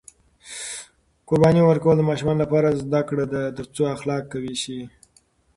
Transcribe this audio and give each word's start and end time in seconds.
قرباني 1.27 1.61
ورکول 1.65 1.95
د 1.99 2.03
ماشومانو 2.09 2.43
لپاره 2.43 2.77
زده 2.83 3.01
کړه 3.09 3.23
ده 3.33 3.41
ترڅو 3.57 3.83
اخلاق 3.95 4.21
قوي 4.31 4.55
شي. 4.63 4.79